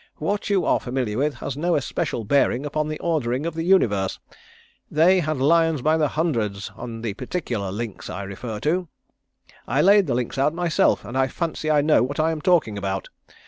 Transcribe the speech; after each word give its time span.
What 0.15 0.49
you 0.49 0.65
are 0.65 0.79
familiar 0.79 1.19
with 1.19 1.35
has 1.35 1.55
no 1.55 1.75
especial 1.75 2.23
bearing 2.23 2.65
upon 2.65 2.87
the 2.87 2.97
ordering 3.01 3.45
of 3.45 3.53
the 3.53 3.61
Universe. 3.61 4.17
They 4.89 5.19
had 5.19 5.37
lions 5.37 5.83
by 5.83 5.97
the 5.97 6.07
hundreds 6.07 6.71
on 6.75 7.03
the 7.03 7.13
particular 7.13 7.71
links 7.71 8.09
I 8.09 8.23
refer 8.23 8.59
to. 8.61 8.87
I 9.67 9.83
laid 9.83 10.07
the 10.07 10.15
links 10.15 10.39
out 10.39 10.55
myself 10.55 11.05
and 11.05 11.15
I 11.15 11.27
fancy 11.27 11.69
I 11.69 11.81
know 11.81 12.01
what 12.01 12.19
I 12.19 12.31
am 12.31 12.41
talking 12.41 12.79
about. 12.79 13.09